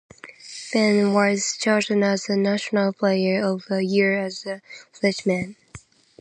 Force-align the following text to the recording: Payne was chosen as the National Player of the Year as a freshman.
Payne 0.71 1.13
was 1.13 1.55
chosen 1.57 2.01
as 2.01 2.23
the 2.23 2.35
National 2.35 2.91
Player 2.91 3.45
of 3.45 3.65
the 3.69 3.85
Year 3.85 4.17
as 4.17 4.47
a 4.47 4.59
freshman. 4.91 5.55